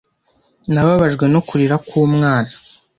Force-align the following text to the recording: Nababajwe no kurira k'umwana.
Nababajwe 0.73 1.25
no 1.33 1.39
kurira 1.47 1.75
k'umwana. 1.87 2.51